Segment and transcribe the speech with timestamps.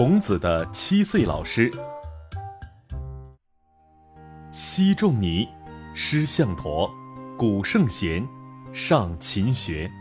[0.00, 1.70] 孔子的七岁老师。
[4.50, 5.46] 昔仲尼，
[5.92, 6.90] 师向陀，
[7.36, 8.26] 古圣贤，
[8.72, 9.92] 上勤学。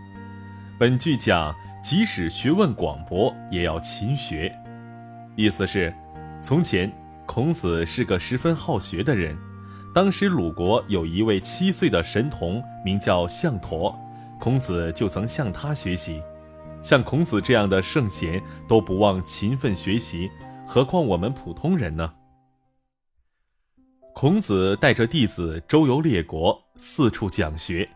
[0.79, 4.49] 本句讲，即使学问广博，也要勤学。
[5.35, 5.93] 意思是，
[6.41, 6.89] 从前
[7.25, 9.37] 孔子是个十分好学的人。
[9.93, 13.93] 当时鲁国有一位七岁的神童，名叫项陀，
[14.39, 16.23] 孔子就曾向他学习。
[16.81, 20.31] 像孔子这样的圣贤都不忘勤奋学习，
[20.65, 22.13] 何况我们普通人呢？
[24.13, 27.87] 孔子带着弟子周游列国，四处讲学。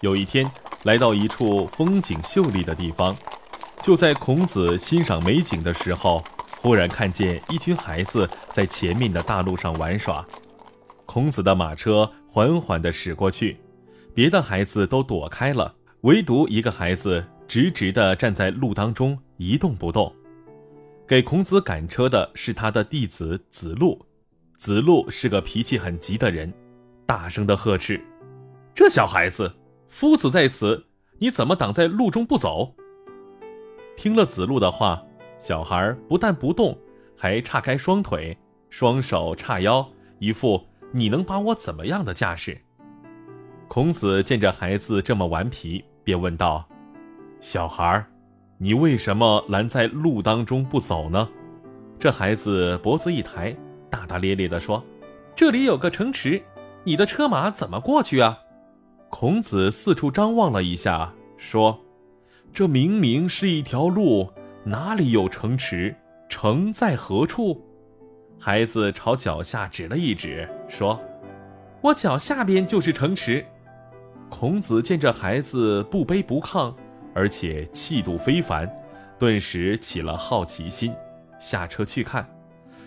[0.00, 0.50] 有一天，
[0.84, 3.16] 来到一处风景秀丽的地方，
[3.82, 6.24] 就在孔子欣赏美景的时候，
[6.60, 10.26] 忽然看见一群孩子在前面的大路上玩耍。
[11.04, 13.60] 孔子的马车缓缓地驶过去，
[14.14, 20.10] 别的孩子都躲开了，唯独一个孩子直直地站在路当中一动不动。
[21.06, 24.06] 给孔子赶车的是他的弟子子路，
[24.56, 26.52] 子路是个脾气很急的人，
[27.04, 28.00] 大声地呵斥
[28.74, 29.52] ：“这小孩子，
[29.88, 30.86] 夫子在此，
[31.18, 32.74] 你怎么挡在路中不走？”
[33.94, 35.02] 听了子路的话，
[35.38, 36.78] 小孩不但不动，
[37.14, 38.38] 还叉开双腿，
[38.70, 39.86] 双手叉腰，
[40.18, 40.66] 一副。
[40.92, 42.62] 你能把我怎么样的架势？
[43.68, 46.68] 孔子见这孩子这么顽皮，便问道
[47.38, 48.04] ：“小孩，
[48.58, 51.28] 你为什么拦在路当中不走呢？”
[52.00, 53.56] 这孩子脖子一抬，
[53.88, 54.84] 大大咧咧地说
[55.36, 56.42] ：“这里有个城池，
[56.82, 58.40] 你的车马怎么过去啊？”
[59.08, 61.80] 孔子四处张望了一下，说
[62.52, 64.32] ：“这明明是一条路，
[64.64, 65.94] 哪里有城池？
[66.28, 67.64] 城在何处？”
[68.36, 71.00] 孩子朝脚下指了一指，说
[71.82, 73.46] ：“我脚下边就是城池。”
[74.30, 76.74] 孔子见这孩子不卑不亢，
[77.14, 78.70] 而且气度非凡，
[79.18, 80.94] 顿时起了好奇心，
[81.38, 82.26] 下车去看。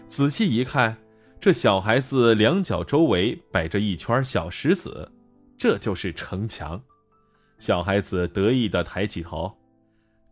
[0.08, 0.98] 仔细一看，
[1.40, 5.12] 这小孩子两脚周围摆着一圈小石子，
[5.58, 6.82] 这就是城墙。
[7.60, 9.58] 小孩子得意地抬起头，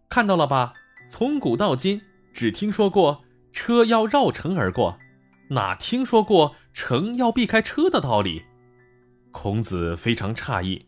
[0.10, 0.74] 看到了吧？
[1.10, 2.02] 从古到今，
[2.34, 4.98] 只听说过车要绕城而过。
[5.50, 8.44] 哪听说过城要避开车的道理？
[9.32, 10.86] 孔子非常诧异，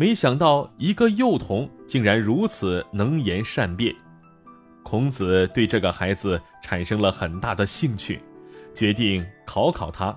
[0.00, 3.92] 没想到一个幼童竟然如此能言善辩。
[4.84, 8.22] 孔子对这个孩子产生了很大的兴趣，
[8.72, 10.16] 决定考考他。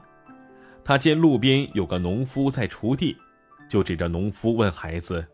[0.83, 3.17] 他见路边有个农夫在锄地，
[3.67, 5.25] 就指着农夫问孩子：“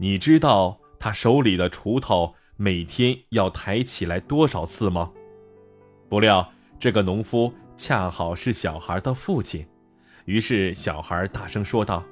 [0.00, 5.12] 你知道他手里的锄头每天要抬起来多少次吗？”
[6.08, 6.50] 不料。
[6.78, 9.66] 这个农夫恰好是小孩的父亲，
[10.24, 12.02] 于是小孩大声说道：“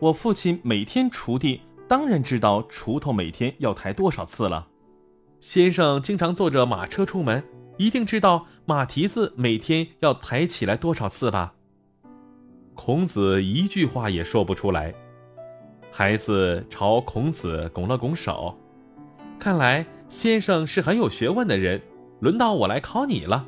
[0.00, 4.66] 我父亲每天锄地，当然知道锄头每天要抬多少次了。
[5.40, 7.44] 先生经常坐着马车出门，
[7.76, 11.52] 一定知道马蹄子每天要抬起来多少次吧？”
[12.72, 14.94] 孔子一句话也说不出来。
[15.92, 18.56] 孩子朝孔子拱了拱手，
[19.38, 21.80] 看来先生是很有学问的人。
[22.20, 23.46] 轮到我来考你了。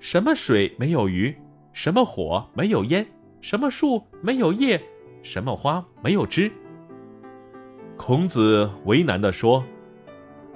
[0.00, 1.34] 什么水没有鱼？
[1.72, 3.06] 什么火没有烟？
[3.40, 4.82] 什么树没有叶？
[5.26, 6.48] 什么花没有枝？
[7.96, 9.64] 孔子为难地说：“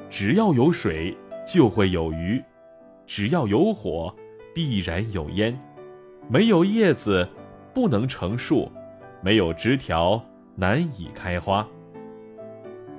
[0.08, 2.40] 只要有水，就会有鱼；
[3.04, 4.14] 只要有火，
[4.54, 5.52] 必然有烟；
[6.28, 7.28] 没有叶子，
[7.74, 8.70] 不能成树；
[9.20, 11.66] 没有枝条，难以开花。”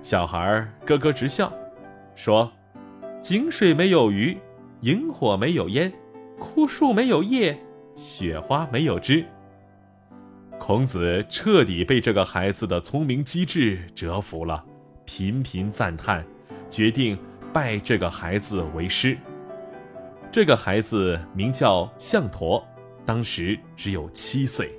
[0.04, 1.54] 小孩咯咯直笑，
[2.16, 2.52] 说
[3.24, 4.38] ：“井水没有鱼，
[4.82, 5.90] 萤火没有烟。”
[6.38, 7.58] 枯树没有叶，
[7.96, 9.26] 雪花没有枝。
[10.72, 14.64] 孔子彻底被这个孩子的聪明机智折服了，
[15.04, 16.26] 频频赞叹，
[16.70, 17.20] 决定
[17.52, 19.18] 拜这个孩子为师。
[20.32, 22.66] 这个孩子名叫项陀，
[23.06, 24.72] 当时只有七岁。